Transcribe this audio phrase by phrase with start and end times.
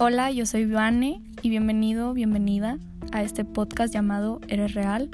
[0.00, 2.78] Hola, yo soy Vane y bienvenido, bienvenida
[3.10, 5.10] a este podcast llamado Eres Real.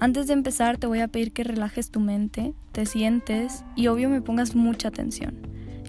[0.00, 4.10] Antes de empezar te voy a pedir que relajes tu mente, te sientes y obvio
[4.10, 5.40] me pongas mucha atención,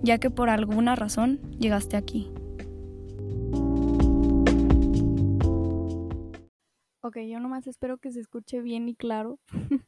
[0.04, 2.32] ya que por alguna razón llegaste aquí.
[7.02, 9.38] Ok, yo nomás espero que se escuche bien y claro,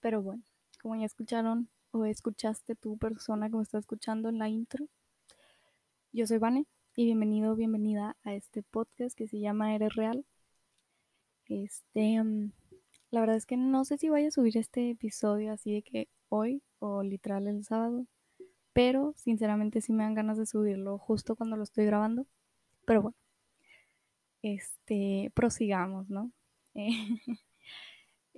[0.00, 0.42] pero bueno,
[0.82, 4.86] como ya escucharon o escuchaste tu persona como está escuchando en la intro,
[6.12, 6.66] yo soy Vane
[6.98, 10.26] y bienvenido, bienvenida a este podcast que se llama Eres Real.
[11.46, 12.50] Este, mm,
[13.12, 16.08] la verdad es que no sé si vaya a subir este episodio así de que
[16.28, 18.08] hoy o literal el sábado,
[18.72, 22.26] pero sinceramente sí me dan ganas de subirlo justo cuando lo estoy grabando.
[22.84, 23.16] Pero bueno,
[24.42, 26.32] este, prosigamos, ¿no?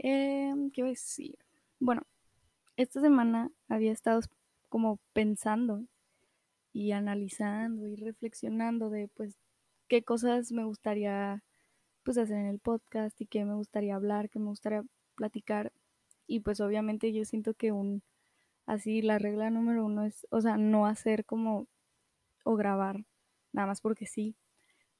[0.02, 1.38] Eh, ¿Qué voy a decir?
[1.78, 2.02] Bueno,
[2.76, 4.20] esta semana había estado
[4.68, 5.84] como pensando
[6.72, 9.38] y analizando y reflexionando de pues
[9.88, 11.42] qué cosas me gustaría
[12.04, 14.82] pues hacer en el podcast y qué me gustaría hablar, qué me gustaría
[15.16, 15.72] platicar
[16.26, 18.02] y pues obviamente yo siento que un
[18.66, 21.66] así la regla número uno es, o sea, no hacer como
[22.44, 23.04] o grabar
[23.52, 24.36] nada más porque sí,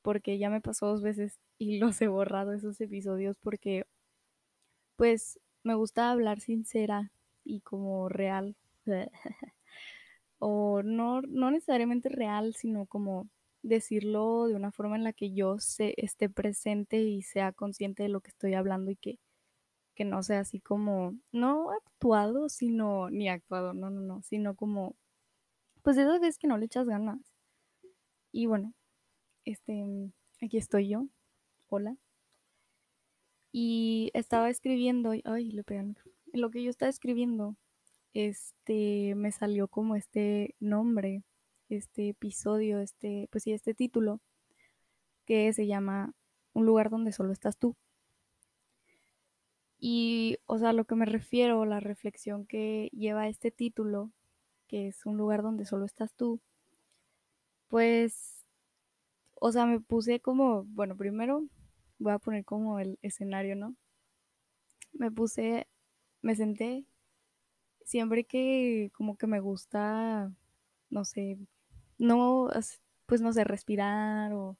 [0.03, 3.87] porque ya me pasó dos veces y los he borrado esos episodios porque
[4.97, 7.13] pues me gusta hablar sincera
[7.45, 8.57] y como real.
[10.41, 13.29] o no, no necesariamente real, sino como
[13.63, 18.09] decirlo de una forma en la que yo se, esté presente y sea consciente de
[18.09, 19.19] lo que estoy hablando y que,
[19.95, 24.97] que no sea así como, no actuado, sino, ni actuado, no, no, no, sino como,
[25.83, 27.21] pues esas veces que no le echas ganas.
[28.33, 28.75] Y bueno,
[29.45, 29.85] este,
[30.43, 31.07] aquí estoy yo,
[31.69, 31.97] hola.
[33.53, 35.97] Y estaba escribiendo, ay, le pegan,
[36.33, 37.57] lo que yo estaba escribiendo
[38.15, 41.23] este, me salió como este nombre,
[41.69, 44.21] este episodio, este, pues sí, este título,
[45.27, 46.13] que se llama
[46.53, 47.77] Un lugar donde solo estás tú.
[49.79, 54.13] Y, o sea, lo que me refiero, la reflexión que lleva este título,
[54.67, 56.41] que es un lugar donde solo estás tú,
[57.69, 58.45] pues,
[59.41, 61.45] o sea, me puse como, bueno, primero
[61.99, 63.77] voy a poner como el escenario, ¿no?
[64.93, 65.69] Me puse,
[66.23, 66.85] me senté
[67.91, 70.33] siempre que como que me gusta,
[70.91, 71.39] no sé,
[71.99, 72.49] no,
[73.07, 74.57] pues no sé, respirar o,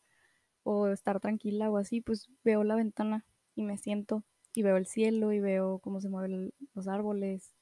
[0.93, 3.25] estar tranquila o así, pues veo la ventana
[3.55, 4.25] y me siento
[4.55, 7.55] y veo el cielo y veo cómo se mueven los árboles,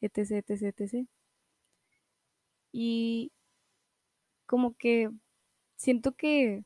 [0.00, 1.08] etc, etc, etc.
[2.72, 3.32] Y
[4.46, 5.10] como que
[5.76, 6.64] siento que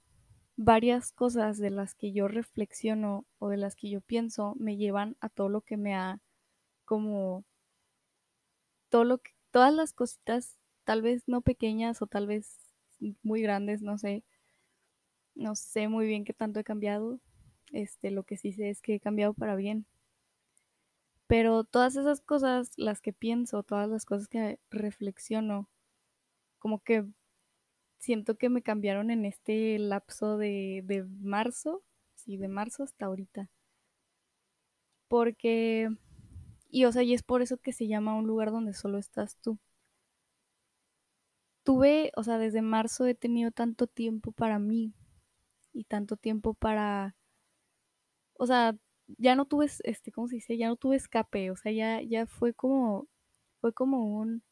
[0.56, 5.16] varias cosas de las que yo reflexiono o de las que yo pienso me llevan
[5.20, 6.20] a todo lo que me ha
[6.84, 7.44] como
[8.90, 12.58] todo lo que, todas las cositas, tal vez no pequeñas o tal vez
[13.22, 14.24] muy grandes, no sé.
[15.34, 17.20] No sé muy bien qué tanto he cambiado.
[17.72, 19.86] Este, lo que sí sé es que he cambiado para bien.
[21.26, 25.68] Pero todas esas cosas, las que pienso, todas las cosas que reflexiono,
[26.58, 27.06] como que
[27.98, 31.84] siento que me cambiaron en este lapso de, de marzo,
[32.16, 33.48] sí, de marzo hasta ahorita.
[35.08, 35.90] Porque
[36.70, 39.36] y o sea, y es por eso que se llama un lugar donde solo estás
[39.38, 39.58] tú.
[41.64, 44.94] Tuve, o sea, desde marzo he tenido tanto tiempo para mí
[45.72, 47.16] y tanto tiempo para,
[48.34, 48.76] o sea,
[49.18, 50.56] ya no tuve, este, ¿cómo se dice?
[50.56, 53.08] Ya no tuve escape, o sea, ya, ya fue como,
[53.60, 54.42] fue como un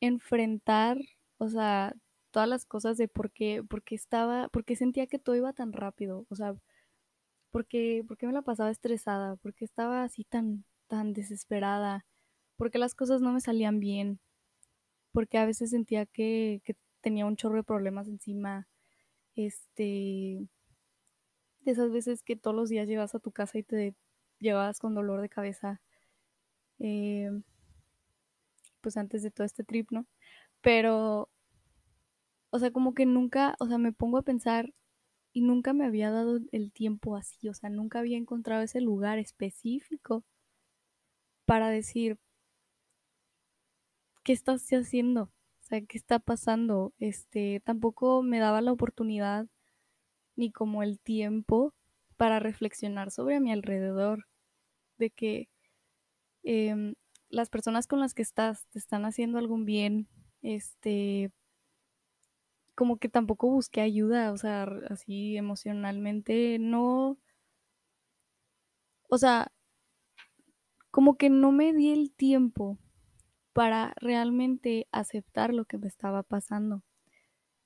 [0.00, 0.98] enfrentar,
[1.38, 1.94] o sea,
[2.30, 5.52] todas las cosas de por qué, por qué estaba, por qué sentía que todo iba
[5.52, 6.54] tan rápido, o sea,
[7.54, 9.36] ¿Por qué, me la pasaba estresada?
[9.36, 12.04] ¿Por qué estaba así tan, tan desesperada?
[12.56, 14.18] ¿Por qué las cosas no me salían bien?
[15.12, 18.66] Porque a veces sentía que, que tenía un chorro de problemas encima.
[19.36, 20.48] Este,
[21.60, 23.94] de esas veces que todos los días llevas a tu casa y te
[24.40, 25.80] llevabas con dolor de cabeza.
[26.80, 27.30] Eh,
[28.80, 30.06] pues antes de todo este trip, ¿no?
[30.60, 31.30] Pero,
[32.50, 34.72] o sea, como que nunca, o sea, me pongo a pensar
[35.34, 39.18] y nunca me había dado el tiempo así, o sea, nunca había encontrado ese lugar
[39.18, 40.24] específico
[41.44, 42.18] para decir,
[44.22, 45.24] ¿qué estás haciendo?
[45.24, 46.94] O sea, ¿qué está pasando?
[46.98, 49.48] Este, tampoco me daba la oportunidad
[50.36, 51.74] ni como el tiempo
[52.16, 54.26] para reflexionar sobre mi alrededor,
[54.98, 55.48] de que
[56.44, 56.94] em,
[57.28, 60.08] las personas con las que estás te están haciendo algún bien,
[60.42, 61.32] este,
[62.74, 67.18] como que tampoco busqué ayuda, o sea, así emocionalmente, no,
[69.08, 69.52] o sea,
[70.90, 72.78] como que no me di el tiempo
[73.52, 76.82] para realmente aceptar lo que me estaba pasando.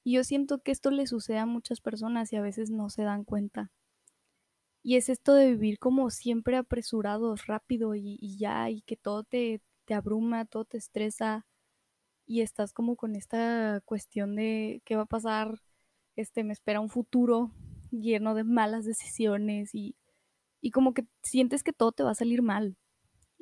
[0.04, 3.02] Y yo siento que esto le sucede a muchas personas y a veces no se
[3.02, 3.72] dan cuenta.
[4.82, 9.60] Y es esto de vivir como siempre apresurados, rápido y, ya, y que todo te,
[9.84, 11.47] te abruma, todo te estresa
[12.28, 15.62] y estás como con esta cuestión de qué va a pasar,
[16.14, 17.52] este, me espera un futuro
[17.90, 19.96] lleno de malas decisiones y,
[20.60, 22.76] y como que sientes que todo te va a salir mal.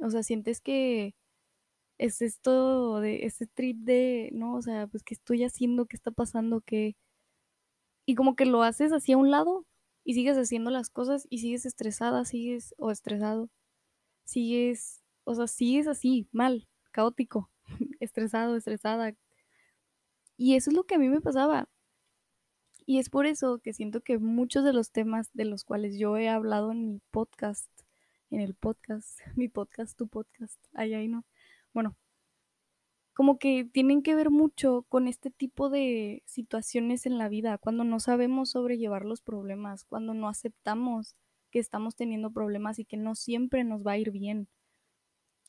[0.01, 1.17] O sea, sientes que
[1.99, 6.13] es esto de ese trip de, no, o sea, pues qué estoy haciendo, qué está
[6.13, 6.97] pasando, qué...
[8.07, 9.67] Y como que lo haces así a un lado
[10.05, 13.49] y sigues haciendo las cosas y sigues estresada, sigues, o estresado,
[14.25, 17.51] sigues, o sea, sigues así, mal, caótico,
[18.01, 19.15] estresado, estresada.
[20.37, 21.69] Y eso es lo que a mí me pasaba.
[22.87, 26.17] Y es por eso que siento que muchos de los temas de los cuales yo
[26.17, 27.71] he hablado en mi podcast,
[28.31, 31.25] en el podcast, mi podcast, tu podcast, ahí, ahí no.
[31.75, 31.97] Bueno,
[33.13, 37.83] como que tienen que ver mucho con este tipo de situaciones en la vida, cuando
[37.83, 41.17] no sabemos sobrellevar los problemas, cuando no aceptamos
[41.51, 44.49] que estamos teniendo problemas y que no siempre nos va a ir bien.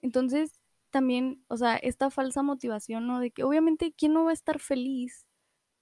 [0.01, 0.59] Entonces,
[0.97, 3.19] también, o sea, esta falsa motivación, ¿no?
[3.19, 5.27] De que obviamente, ¿quién no va a estar feliz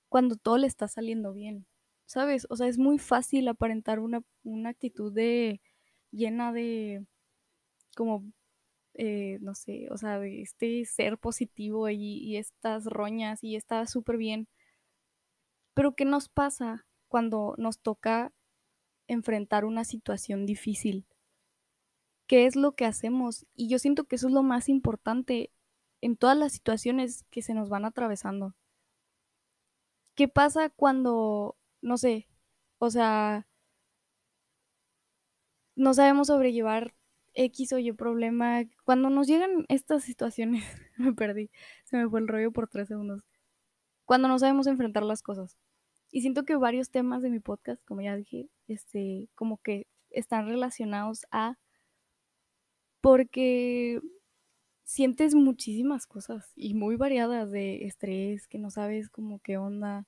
[0.09, 1.67] cuando todo le está saliendo bien?
[2.05, 2.47] ¿Sabes?
[2.49, 5.61] O sea, es muy fácil aparentar una, una actitud de
[6.11, 7.05] llena de
[7.95, 8.25] como
[8.95, 13.87] eh, no sé, o sea, de este ser positivo y, y estas roñas y está
[13.87, 14.49] súper bien.
[15.73, 18.33] Pero ¿qué nos pasa cuando nos toca
[19.07, 21.05] enfrentar una situación difícil?
[22.27, 23.45] ¿Qué es lo que hacemos?
[23.55, 25.51] Y yo siento que eso es lo más importante
[26.01, 28.55] en todas las situaciones que se nos van atravesando.
[30.15, 32.27] ¿Qué pasa cuando, no sé,
[32.79, 33.47] o sea,
[35.75, 36.95] no sabemos sobrellevar
[37.35, 38.63] X o Y problema.
[38.83, 40.63] Cuando nos llegan estas situaciones,
[40.97, 41.51] me perdí,
[41.83, 43.23] se me fue el rollo por tres segundos.
[44.05, 45.57] Cuando no sabemos enfrentar las cosas.
[46.11, 50.47] Y siento que varios temas de mi podcast, como ya dije, este, como que están
[50.47, 51.57] relacionados a
[53.05, 54.01] porque
[54.83, 60.07] sientes muchísimas cosas y muy variadas de estrés, que no sabes como qué onda,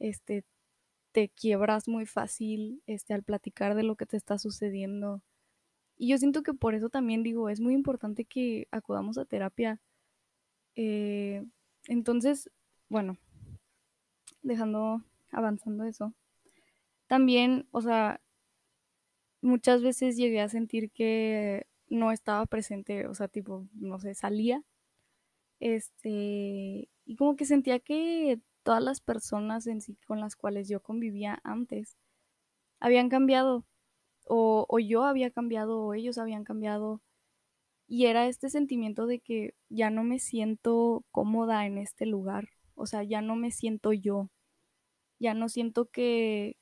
[0.00, 0.44] este,
[1.12, 5.22] te quiebras muy fácil, este, al platicar de lo que te está sucediendo
[5.96, 9.80] y yo siento que por eso también digo, es muy importante que acudamos a terapia.
[10.74, 11.46] Eh,
[11.86, 12.50] entonces,
[12.88, 13.18] bueno,
[14.42, 16.12] dejando, avanzando eso.
[17.06, 18.20] También, o sea,
[19.42, 24.62] muchas veces llegué a sentir que no estaba presente, o sea, tipo, no sé, salía.
[25.60, 30.80] Este, y como que sentía que todas las personas en sí con las cuales yo
[30.82, 31.96] convivía antes
[32.80, 33.64] habían cambiado
[34.28, 37.02] o, o yo había cambiado o ellos habían cambiado.
[37.88, 42.86] Y era este sentimiento de que ya no me siento cómoda en este lugar, o
[42.86, 44.30] sea, ya no me siento yo,
[45.18, 46.56] ya no siento que,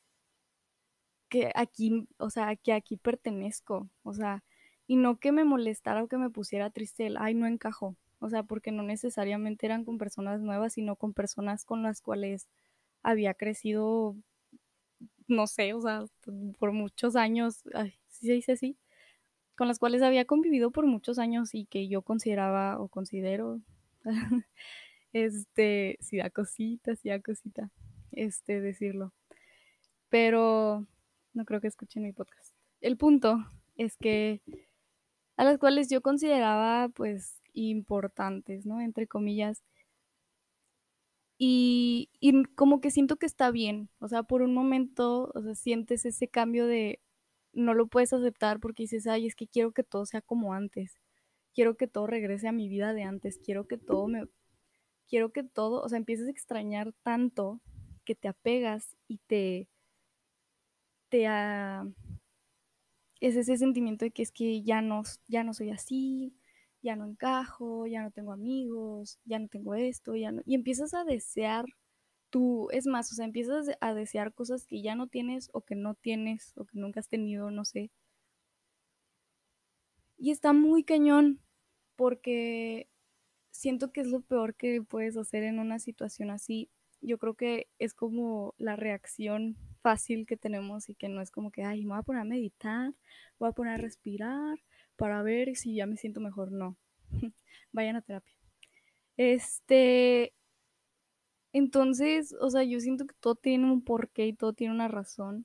[1.28, 4.44] que aquí, o sea, que aquí pertenezco, o sea,
[4.86, 8.28] y no que me molestara o que me pusiera triste el, ay, no encajo, o
[8.30, 12.48] sea, porque no necesariamente eran con personas nuevas, sino con personas con las cuales
[13.02, 14.16] había crecido
[15.28, 16.04] no sé, o sea,
[16.58, 18.76] por muchos años, ay, sí se dice así,
[19.56, 23.60] con las cuales había convivido por muchos años y que yo consideraba o considero,
[25.12, 27.70] este, si da cosita, si da cosita,
[28.12, 29.12] este, decirlo.
[30.08, 30.86] Pero
[31.32, 32.54] no creo que escuchen mi podcast.
[32.80, 33.38] El punto
[33.76, 34.42] es que
[35.36, 38.80] a las cuales yo consideraba, pues, importantes, ¿no?
[38.80, 39.62] Entre comillas,
[41.38, 45.54] y, y, como que siento que está bien, o sea, por un momento, o sea,
[45.54, 47.00] sientes ese cambio de
[47.52, 50.98] no lo puedes aceptar porque dices, ay, es que quiero que todo sea como antes,
[51.54, 54.26] quiero que todo regrese a mi vida de antes, quiero que todo me,
[55.08, 57.60] quiero que todo, o sea, empiezas a extrañar tanto
[58.04, 59.68] que te apegas y te,
[61.08, 61.94] te, uh,
[63.26, 66.34] es ese sentimiento de que es que ya no, ya no soy así,
[66.82, 70.42] ya no encajo, ya no tengo amigos, ya no tengo esto, ya no...
[70.44, 71.64] Y empiezas a desear
[72.30, 75.74] tú, es más, o sea, empiezas a desear cosas que ya no tienes o que
[75.76, 77.90] no tienes o que nunca has tenido, no sé.
[80.18, 81.40] Y está muy cañón
[81.96, 82.88] porque
[83.50, 86.70] siento que es lo peor que puedes hacer en una situación así.
[87.00, 91.50] Yo creo que es como la reacción fácil que tenemos y que no es como
[91.50, 92.94] que, ay, me voy a poner a meditar,
[93.38, 94.58] voy a poner a respirar,
[94.96, 96.52] para ver si ya me siento mejor.
[96.52, 96.78] No,
[97.72, 98.32] vayan a terapia.
[99.18, 100.32] Este,
[101.52, 105.44] entonces, o sea, yo siento que todo tiene un porqué y todo tiene una razón.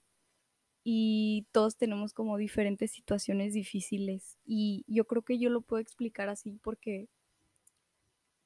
[0.86, 4.38] Y todos tenemos como diferentes situaciones difíciles.
[4.46, 7.10] Y yo creo que yo lo puedo explicar así porque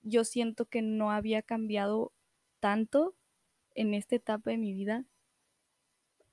[0.01, 2.13] yo siento que no había cambiado
[2.59, 3.15] tanto
[3.75, 5.05] en esta etapa de mi vida,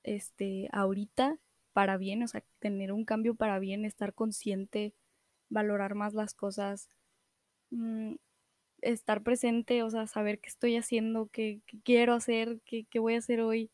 [0.03, 1.37] este, ahorita,
[1.73, 4.93] para bien, o sea, tener un cambio para bien, estar consciente,
[5.49, 6.89] valorar más las cosas,
[7.71, 8.15] mmm,
[8.81, 13.15] estar presente, o sea, saber qué estoy haciendo, qué, qué quiero hacer, qué, qué, voy
[13.15, 13.71] a hacer hoy,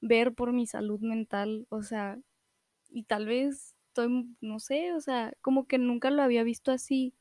[0.00, 2.18] ver por mi salud mental, o sea,
[2.90, 7.14] y tal vez estoy, no sé, o sea, como que nunca lo había visto así.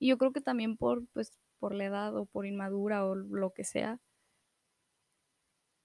[0.00, 3.52] Y yo creo que también por, pues, por la edad o por inmadura o lo
[3.52, 4.00] que sea.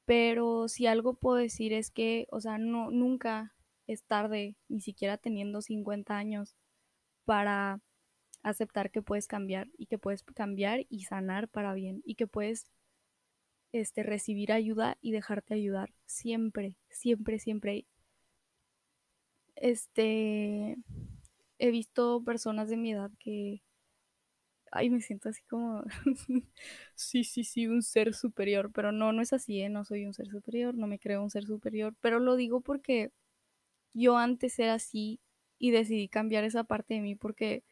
[0.10, 3.54] Pero si algo puedo decir es que, o sea, no, nunca
[3.86, 6.56] es tarde, ni siquiera teniendo 50 años,
[7.26, 7.80] para
[8.42, 12.72] aceptar que puedes cambiar y que puedes cambiar y sanar para bien y que puedes
[13.72, 17.86] este, recibir ayuda y dejarte ayudar siempre, siempre, siempre.
[19.56, 20.76] Este,
[21.60, 23.62] he visto personas de mi edad que,
[24.72, 25.84] ay, me siento así como,
[26.96, 29.70] sí, sí, sí, un ser superior, pero no, no es así, ¿eh?
[29.70, 33.12] no soy un ser superior, no me creo un ser superior, pero lo digo porque
[33.94, 35.20] yo antes era así
[35.60, 37.64] y decidí cambiar esa parte de mí porque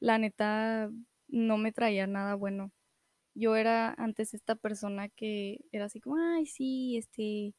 [0.00, 0.90] la neta
[1.28, 2.72] no me traía nada bueno.
[3.34, 7.54] Yo era antes esta persona que era así como, ay, sí, este,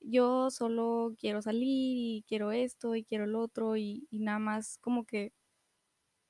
[0.00, 1.64] yo solo quiero salir
[1.98, 5.32] y quiero esto y quiero lo otro y, y nada más como que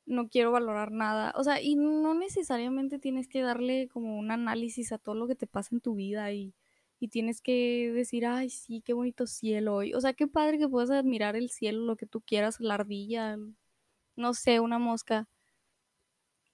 [0.06, 1.32] no quiero valorar nada.
[1.36, 5.36] O sea, y no necesariamente tienes que darle como un análisis a todo lo que
[5.36, 6.54] te pasa en tu vida y,
[7.00, 9.94] y tienes que decir, ay, sí, qué bonito cielo hoy.
[9.94, 13.38] O sea, qué padre que puedas admirar el cielo, lo que tú quieras, la ardilla,
[14.16, 15.28] no sé, una mosca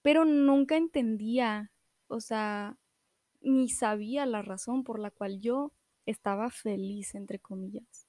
[0.03, 1.71] pero nunca entendía,
[2.09, 2.77] o sea,
[3.41, 5.73] ni sabía la razón por la cual yo
[6.07, 8.02] estaba feliz, entre comillas.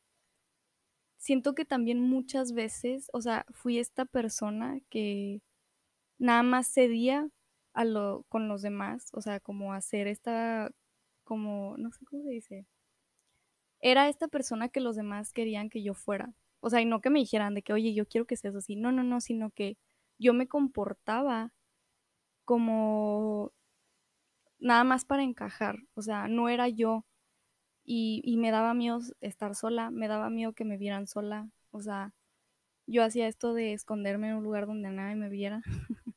[1.24, 5.42] Siento que también muchas veces, o sea, fui esta persona que
[6.20, 7.30] nada más cedía
[7.74, 10.72] a lo, con los demás, o sea, como hacer esta,
[11.24, 12.68] como, no sé cómo se dice,
[13.80, 16.34] era esta persona que los demás querían que yo fuera.
[16.60, 18.76] O sea, y no que me dijeran de que, oye, yo quiero que seas así.
[18.76, 19.78] No, no, no, sino que
[20.20, 21.54] yo me comportaba
[22.46, 23.54] como
[24.60, 27.06] nada más para encajar, o sea, no era yo
[27.84, 31.82] y, y, me daba miedo estar sola, me daba miedo que me vieran sola, o
[31.82, 32.14] sea,
[32.88, 35.62] yo hacía esto de esconderme en un lugar donde nadie me viera.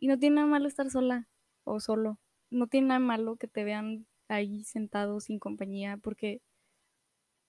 [0.00, 1.28] y no tiene nada malo estar sola
[1.64, 2.18] o solo,
[2.50, 6.42] no tiene nada malo que te vean ahí sentado sin compañía, porque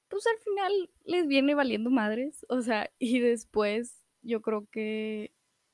[0.10, 5.34] pues al final les viene valiendo madres, o sea, y después yo creo que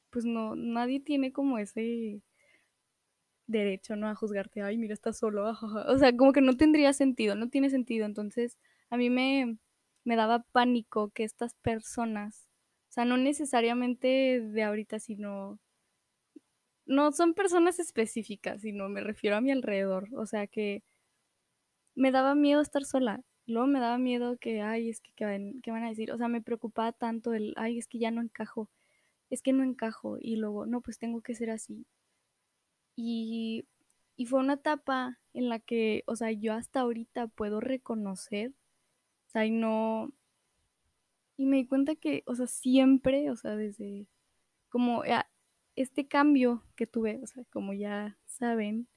[0.09, 2.21] pues no, nadie tiene como ese
[3.47, 4.07] derecho, ¿no?
[4.09, 5.45] A juzgarte, ay, mira, estás solo,
[5.87, 8.05] o sea, como que no tendría sentido, no tiene sentido.
[8.05, 8.57] Entonces,
[8.89, 9.57] a mí me,
[10.05, 12.47] me daba pánico que estas personas,
[12.89, 15.59] o sea, no necesariamente de ahorita, sino,
[16.85, 20.83] no son personas específicas, sino me refiero a mi alrededor, o sea, que
[21.95, 23.23] me daba miedo estar sola.
[23.47, 26.11] Luego me daba miedo que, ay, es que, ¿qué van, ¿qué van a decir?
[26.11, 28.69] O sea, me preocupaba tanto el, ay, es que ya no encajo
[29.31, 31.85] es que no encajo y luego, no, pues tengo que ser así.
[32.95, 33.67] Y,
[34.15, 38.51] y fue una etapa en la que, o sea, yo hasta ahorita puedo reconocer,
[39.27, 40.13] o sea, y no,
[41.37, 44.07] y me di cuenta que, o sea, siempre, o sea, desde
[44.69, 45.03] como
[45.75, 48.87] este cambio que tuve, o sea, como ya saben,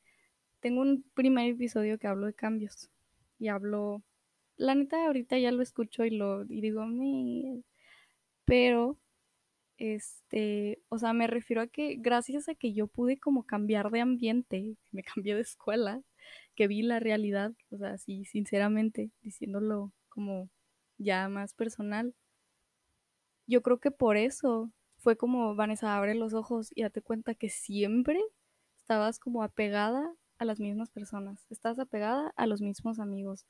[0.60, 2.90] tengo un primer episodio que hablo de cambios
[3.38, 4.02] y hablo,
[4.56, 7.62] la neta ahorita ya lo escucho y lo y digo, me,
[8.44, 8.98] pero
[9.78, 14.00] este, o sea, me refiero a que gracias a que yo pude como cambiar de
[14.00, 16.02] ambiente, me cambié de escuela,
[16.54, 20.50] que vi la realidad, o sea, sí, sinceramente, diciéndolo como
[20.98, 22.14] ya más personal,
[23.46, 27.48] yo creo que por eso fue como Vanessa, abre los ojos y date cuenta que
[27.48, 28.20] siempre
[28.80, 33.46] estabas como apegada a las mismas personas, estás apegada a los mismos amigos,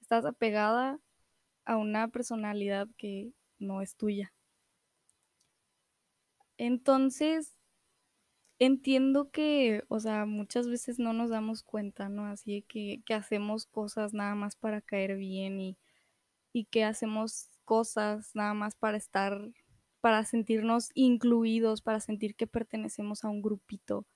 [0.00, 1.00] estás apegada
[1.64, 4.32] a una personalidad que no es tuya.
[6.62, 7.56] Entonces,
[8.60, 12.26] entiendo que, o sea, muchas veces no nos damos cuenta, ¿no?
[12.26, 15.78] Así que, que hacemos cosas nada más para caer bien y,
[16.52, 19.40] y que hacemos cosas nada más para estar,
[20.00, 24.06] para sentirnos incluidos, para sentir que pertenecemos a un grupito,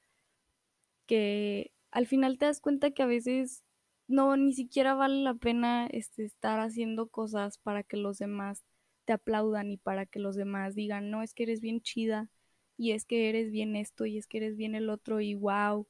[1.07, 3.65] que al final te das cuenta que a veces
[4.09, 8.65] no, ni siquiera vale la pena este, estar haciendo cosas para que los demás
[9.05, 12.31] te aplaudan y para que los demás digan, no, es que eres bien chida
[12.77, 15.87] y es que eres bien esto y es que eres bien el otro y wow.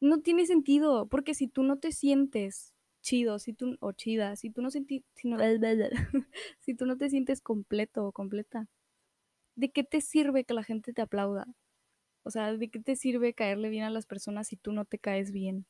[0.00, 4.50] No tiene sentido, porque si tú no te sientes chido, si tú o chida, si
[4.50, 4.84] tú no si,
[6.60, 8.68] si tú no te sientes completo o completa,
[9.56, 11.46] ¿de qué te sirve que la gente te aplauda?
[12.24, 14.98] O sea, ¿de qué te sirve caerle bien a las personas si tú no te
[14.98, 15.66] caes bien?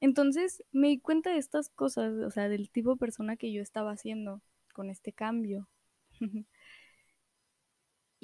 [0.00, 3.62] Entonces me di cuenta de estas cosas, o sea, del tipo de persona que yo
[3.62, 4.42] estaba haciendo
[4.74, 5.68] con este cambio.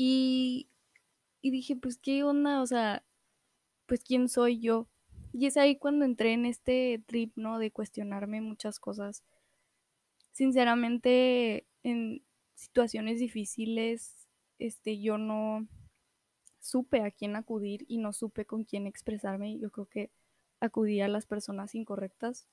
[0.01, 0.71] y,
[1.43, 2.63] dije, pues, ¿qué onda?
[2.63, 3.05] O sea,
[3.87, 4.89] pues, ¿quién soy yo?
[5.33, 7.59] Y es ahí cuando entré en este trip, ¿no?
[7.59, 9.25] De cuestionarme muchas cosas.
[10.31, 12.25] Sinceramente, en
[12.55, 14.29] situaciones difíciles,
[14.61, 15.67] este, yo no
[16.61, 19.59] supe a quién acudir y no supe con quién expresarme.
[19.59, 20.13] Yo creo que
[20.61, 22.47] acudí a las personas incorrectas.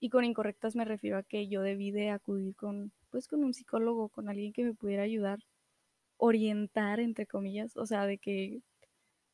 [0.00, 3.52] Y con incorrectas me refiero a que yo debí de acudir con, pues, con un
[3.52, 5.40] psicólogo, con alguien que me pudiera ayudar,
[6.22, 8.62] orientar, entre comillas, o sea, de que,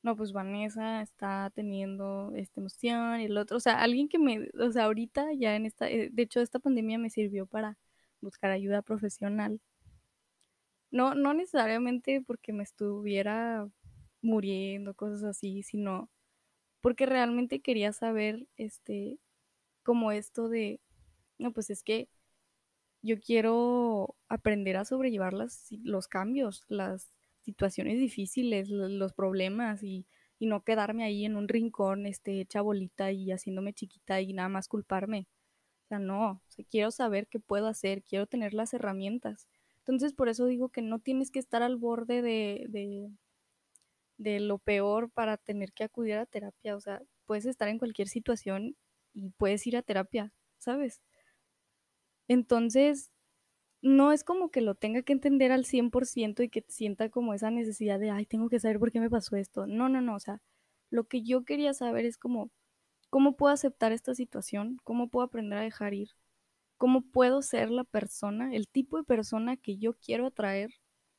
[0.03, 4.49] no, pues Vanessa está teniendo esta emoción y el otro, o sea, alguien que me,
[4.61, 7.79] o sea, ahorita ya en esta, eh, de hecho, esta pandemia me sirvió para
[8.23, 9.61] buscar ayuda profesional.
[10.91, 13.69] No, no necesariamente porque me estuviera
[14.23, 16.09] muriendo, cosas así, sino
[16.81, 19.19] porque realmente quería saber, este,
[19.85, 20.81] como esto de,
[21.39, 22.09] no, pues es que
[23.03, 27.11] yo quiero aprender a sobrellevar las, los cambios, las
[27.43, 30.07] situaciones difíciles, los problemas y,
[30.39, 34.49] y, no quedarme ahí en un rincón, este, hecha bolita y haciéndome chiquita y nada
[34.49, 35.27] más culparme.
[35.85, 39.49] O sea, no, quiero saber qué puedo hacer, quiero tener las herramientas.
[39.79, 43.11] Entonces, por eso digo que no tienes que estar al borde de, de,
[44.19, 46.77] de lo peor para tener que acudir a terapia.
[46.77, 48.77] O sea, puedes estar en cualquier situación
[49.15, 51.01] y puedes ir a terapia, ¿sabes?
[52.29, 53.11] Entonces,
[53.83, 57.51] no es como que lo tenga que entender al 100% y que sienta como esa
[57.51, 59.67] necesidad de, ay, tengo que saber por qué me pasó esto.
[59.67, 60.43] No, no, no, o sea,
[60.91, 62.51] lo que yo quería saber es como,
[63.11, 64.79] ¿cómo puedo aceptar esta situación?
[64.85, 66.11] ¿Cómo puedo aprender a dejar ir?
[66.79, 70.71] ¿Cómo puedo ser la persona, el tipo de persona que yo quiero atraer?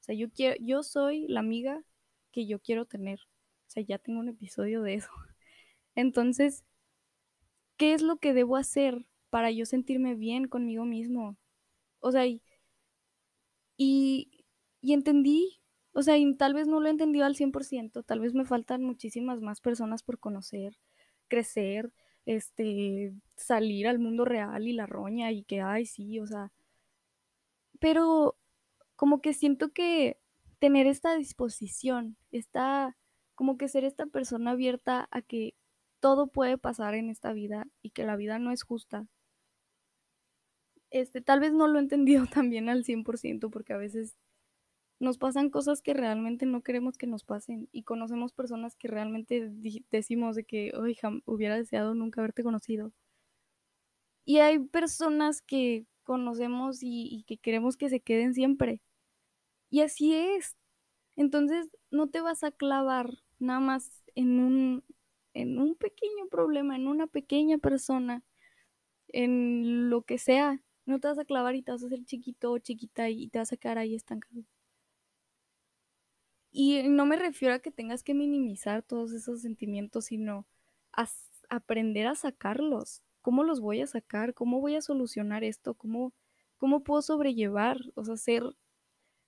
[0.02, 1.84] O sea, yo quiero, yo soy la amiga
[2.32, 3.20] que yo quiero tener.
[3.68, 5.10] O sea, ya tengo un episodio de eso.
[5.96, 6.64] Entonces,
[7.78, 11.38] ¿qué es lo que debo hacer para yo sentirme bien conmigo mismo?
[12.02, 12.42] O sea, y,
[13.78, 15.62] y, entendí,
[15.94, 18.84] o sea, y tal vez no lo he entendido al 100%, tal vez me faltan
[18.84, 20.78] muchísimas más personas por conocer,
[21.28, 21.94] crecer,
[22.26, 26.52] este, salir al mundo real y la roña y que, ay, sí, o sea,
[27.80, 28.38] pero
[28.96, 30.20] como que siento que
[30.60, 32.98] tener esta disposición, esta,
[33.36, 35.56] como que ser esta persona abierta a que
[36.00, 39.08] todo puede pasar en esta vida y que la vida no es justa.
[40.92, 44.16] Este, tal vez no lo he entendido también al 100% porque a veces
[45.00, 49.50] nos pasan cosas que realmente no queremos que nos pasen y conocemos personas que realmente
[49.92, 52.92] decimos de que, oye, hubiera deseado nunca haberte conocido.
[54.26, 58.82] Y hay personas que conocemos y, y que queremos que se queden siempre.
[59.70, 60.58] Y así es.
[61.16, 64.84] Entonces, no te vas a clavar nada más en un,
[65.34, 68.24] en un pequeño problema, en una pequeña persona,
[69.10, 70.62] en lo que sea.
[70.90, 73.38] No te vas a clavar y te vas a hacer chiquito o chiquita y te
[73.38, 74.44] vas a quedar ahí estancado.
[76.52, 80.48] Y no me refiero a que tengas que minimizar todos esos sentimientos, sino
[80.94, 81.08] a
[81.50, 83.04] aprender a sacarlos.
[83.22, 84.34] ¿Cómo los voy a sacar?
[84.34, 85.76] ¿Cómo voy a solucionar esto?
[85.76, 86.12] ¿Cómo,
[86.58, 87.78] cómo puedo sobrellevar?
[87.94, 88.44] O sea, ser,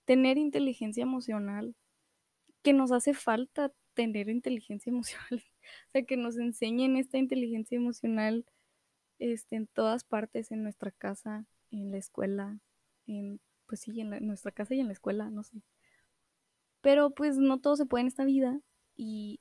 [0.06, 1.76] tener inteligencia emocional,
[2.64, 5.44] que nos hace falta tener inteligencia emocional.
[5.90, 8.46] o sea, que nos enseñen esta inteligencia emocional
[9.22, 12.60] este, en todas partes, en nuestra casa, en la escuela,
[13.08, 15.62] en, pues sí, en, nuestra casa y en la escuela, no sé.
[16.82, 18.60] Pero pues no todo se puede en esta vida
[18.96, 19.40] y,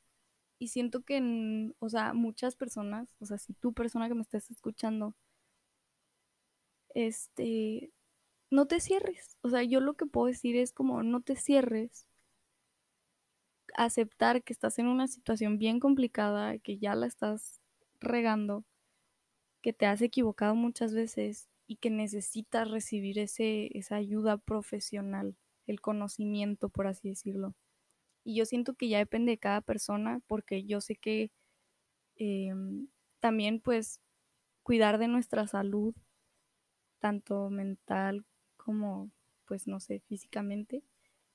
[0.59, 4.51] y siento que, o sea, muchas personas, o sea, si tú persona que me estás
[4.51, 5.15] escuchando,
[6.95, 7.93] este,
[8.51, 9.39] no te cierres.
[9.43, 12.07] O sea, yo lo que puedo decir es como no te cierres.
[13.75, 17.61] Aceptar que estás en una situación bien complicada, que ya la estás
[18.01, 18.65] regando,
[19.63, 25.81] que te has equivocado muchas veces y que necesitas recibir ese, esa ayuda profesional el
[25.81, 27.55] conocimiento, por así decirlo.
[28.25, 31.31] Y yo siento que ya depende de cada persona, porque yo sé que
[32.17, 32.53] eh,
[33.21, 34.01] también pues
[34.63, 35.95] cuidar de nuestra salud,
[36.99, 38.25] tanto mental
[38.57, 39.11] como
[39.47, 40.85] pues no sé, físicamente,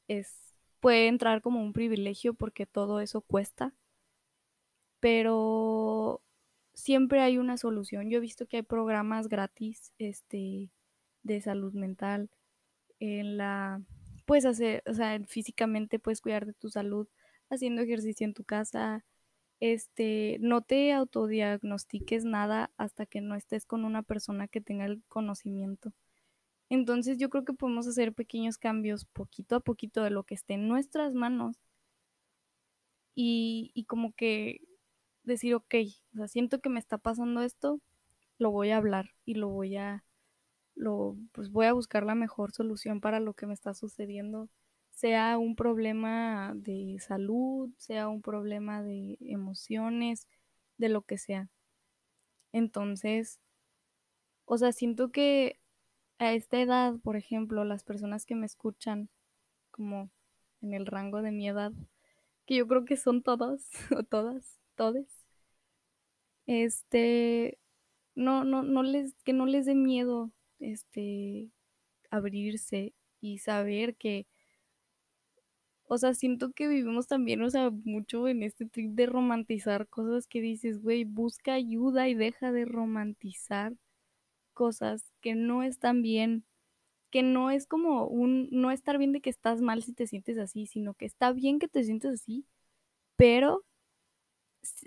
[0.08, 3.74] es puede entrar como un privilegio porque todo eso cuesta,
[5.00, 6.22] pero
[6.76, 8.10] siempre hay una solución.
[8.10, 10.70] Yo he visto que hay programas gratis este,
[11.24, 12.30] de salud mental
[13.00, 13.82] en la
[14.26, 17.08] puedes hacer, o sea, físicamente puedes cuidar de tu salud
[17.50, 19.06] haciendo ejercicio en tu casa.
[19.60, 25.04] Este, no te autodiagnostiques nada hasta que no estés con una persona que tenga el
[25.08, 25.94] conocimiento.
[26.70, 30.56] Entonces yo creo que podemos hacer pequeños cambios poquito a poquito de lo que esté
[30.56, 31.58] en nuestras manos
[33.16, 34.62] y, y como que
[35.26, 35.76] decir, ok,
[36.14, 37.82] o sea, siento que me está pasando esto,
[38.40, 40.06] lo voy a hablar y lo voy a,
[40.76, 44.50] lo, pues voy a buscar la mejor solución para lo que me está sucediendo,
[44.92, 50.28] sea un problema de salud, sea un problema de emociones,
[50.78, 51.50] de lo que sea.
[52.52, 53.40] Entonces,
[54.46, 55.60] o sea, siento que
[56.20, 59.10] a esta edad, por ejemplo, las personas que me escuchan,
[59.72, 60.12] como
[60.62, 61.72] en el rango de mi edad,
[62.46, 65.08] que yo creo que son todas, o todas, todes,
[66.48, 67.60] este,
[68.16, 71.52] no, no, no les, que no les dé miedo, este,
[72.10, 74.28] abrirse y saber que,
[75.88, 80.28] o sea, siento que vivimos también, o sea, mucho en este trip de romantizar cosas
[80.28, 83.74] que dices, güey, busca ayuda y deja de romantizar
[84.54, 86.46] cosas que no están bien,
[87.12, 90.38] que no es como un, no estar bien de que estás mal si te sientes
[90.40, 92.46] así, sino que está bien que te sientes así,
[93.18, 93.64] pero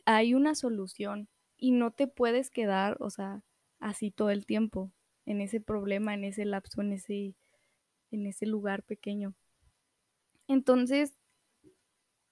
[0.04, 3.42] hay una solución y no te puedes quedar, o sea,
[3.80, 4.92] así todo el tiempo,
[5.26, 7.34] en ese problema, en ese lapso, en ese,
[8.10, 9.34] en ese lugar pequeño.
[10.46, 11.18] Entonces,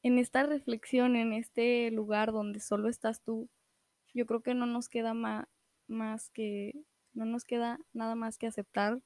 [0.02, 3.50] en esta reflexión, en este lugar donde solo estás tú,
[4.14, 9.02] yo creo que no nos queda más que, no nos queda nada más que aceptar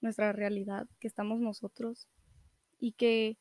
[0.00, 2.08] nuestra realidad, que estamos nosotros
[2.78, 3.38] y que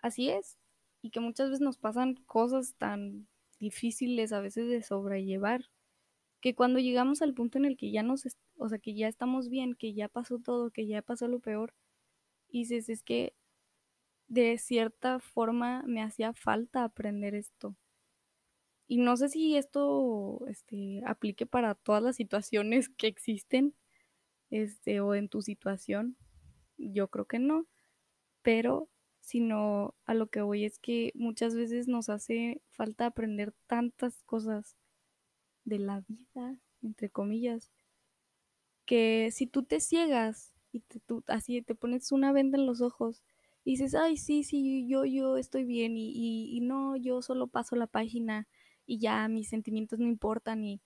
[0.00, 0.58] así es,
[1.02, 5.64] y que muchas veces nos pasan cosas tan difíciles a veces de sobrellevar,
[6.40, 8.24] que cuando llegamos al punto en el que ya nos,
[8.56, 11.74] o sea, que ya estamos bien, que ya pasó todo, que ya pasó lo peor,
[12.48, 13.34] dices, es que
[14.28, 17.76] de cierta forma me hacía falta aprender esto.
[18.88, 23.74] Y no sé si esto este, aplique para todas las situaciones que existen,
[24.50, 26.16] este, o en tu situación.
[26.78, 27.66] Yo creo que no,
[28.42, 28.88] pero
[29.26, 34.76] sino a lo que voy es que muchas veces nos hace falta aprender tantas cosas
[35.64, 37.72] de la vida, entre comillas,
[38.84, 43.22] que si tú te ciegas y tú así te pones una venda en los ojos
[43.64, 47.48] y dices, ay, sí, sí, yo, yo estoy bien y, y, y no, yo solo
[47.48, 48.46] paso la página
[48.86, 50.80] y ya mis sentimientos no importan y,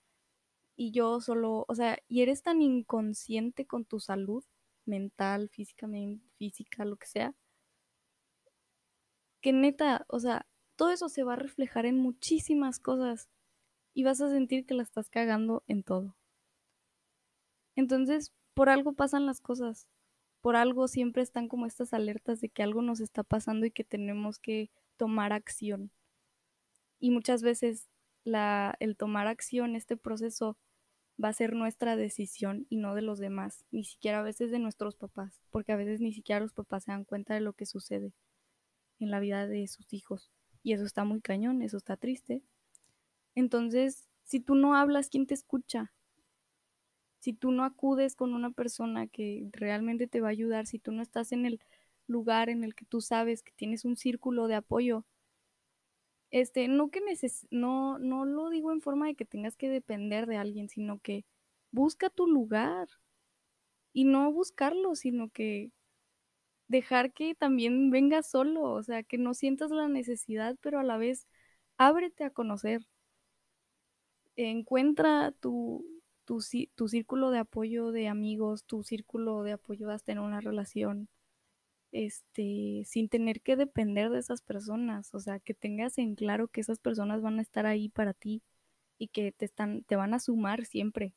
[0.77, 4.45] y yo solo, o sea, y eres tan inconsciente con tu salud
[4.87, 7.35] mental, físicamente, física, lo que sea,
[9.41, 13.29] que neta, o sea, todo eso se va a reflejar en muchísimas cosas
[13.93, 16.17] y vas a sentir que la estás cagando en todo.
[17.75, 19.89] Entonces, por algo pasan las cosas,
[20.41, 23.85] por algo siempre están como estas alertas de que algo nos está pasando y que
[23.85, 25.91] tenemos que tomar acción.
[26.99, 27.89] Y muchas veces
[28.25, 30.59] el tomar acción, este proceso,
[31.23, 34.59] va a ser nuestra decisión y no de los demás, ni siquiera a veces de
[34.59, 37.67] nuestros papás, porque a veces ni siquiera los papás se dan cuenta de lo que
[37.67, 38.15] sucede
[39.01, 40.31] en la vida de sus hijos.
[40.63, 42.43] Y eso está muy cañón, eso está triste.
[43.35, 45.93] Entonces, si tú no hablas, ¿quién te escucha?
[47.19, 50.93] Si tú no acudes con una persona que realmente te va a ayudar, si tú
[50.93, 51.61] no estás en el
[52.07, 55.05] lugar en el que tú sabes que tienes un círculo de apoyo,
[56.31, 60.27] este, no que neces no, no lo digo en forma de que tengas que depender
[60.27, 61.25] de alguien, sino que
[61.73, 62.89] busca tu lugar.
[63.93, 65.73] Y no buscarlo, sino que
[66.71, 70.99] dejar que también venga solo, o sea, que no sientas la necesidad, pero a la
[70.99, 71.27] vez
[71.79, 72.87] ábrete a conocer.
[74.37, 75.85] Encuentra tu,
[76.25, 76.39] tu,
[76.75, 81.09] tu círculo de apoyo de amigos, tu círculo de apoyo hasta en una relación,
[81.93, 86.61] este, sin tener que depender de esas personas, o sea, que tengas en claro que
[86.63, 88.43] esas personas van a estar ahí para ti
[88.99, 91.15] y que te están, te van a sumar siempre.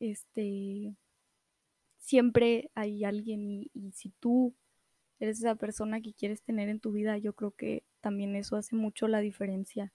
[0.00, 0.94] Este,
[2.02, 4.54] siempre hay alguien y, si tú
[5.20, 8.74] eres esa persona que quieres tener en tu vida, yo creo que también eso hace
[8.76, 9.92] mucho la diferencia.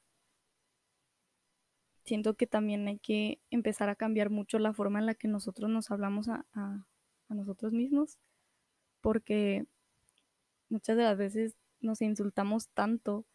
[2.06, 5.70] Siento que también hay que empezar a cambiar mucho la forma en la que nosotros
[5.70, 8.18] nos hablamos a, a nosotros mismos,
[9.02, 9.66] porque
[10.70, 13.26] muchas de las veces nos insultamos tanto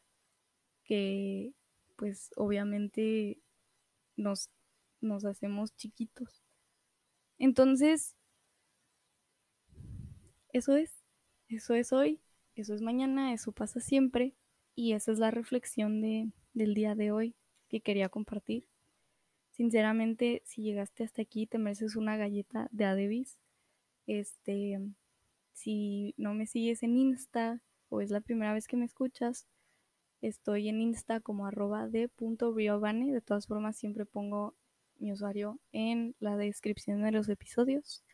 [0.85, 1.53] que
[1.97, 3.39] pues obviamente
[4.17, 4.49] nos,
[5.03, 6.43] nos hacemos chiquitos.
[7.39, 8.17] Entonces,
[10.53, 11.03] eso es,
[11.49, 12.21] eso es hoy,
[12.55, 14.35] eso es mañana, eso pasa siempre
[14.75, 17.35] y esa es la reflexión de, del día de hoy
[17.69, 18.69] que quería compartir.
[19.51, 23.39] Sinceramente, si llegaste hasta aquí, te mereces una galleta de Adebis.
[24.07, 24.79] Este,
[25.53, 29.47] si no me sigues en Insta o es la primera vez que me escuchas,
[30.21, 34.55] estoy en Insta como arroba de De todas formas, siempre pongo
[34.99, 38.05] mi usuario en la descripción de los episodios.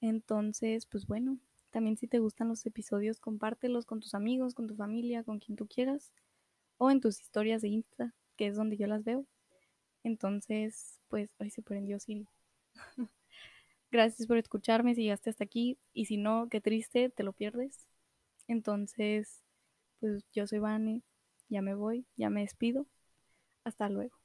[0.00, 1.38] Entonces, pues bueno,
[1.70, 5.56] también si te gustan los episodios, compártelos con tus amigos, con tu familia, con quien
[5.56, 6.12] tú quieras,
[6.78, 9.26] o en tus historias de Insta, que es donde yo las veo.
[10.04, 12.26] Entonces, pues, ahí se prendió Siri.
[13.90, 17.86] Gracias por escucharme si llegaste hasta aquí y si no, qué triste, te lo pierdes.
[18.48, 19.42] Entonces,
[20.00, 21.02] pues yo soy Vane,
[21.48, 22.86] ya me voy, ya me despido.
[23.64, 24.19] Hasta luego.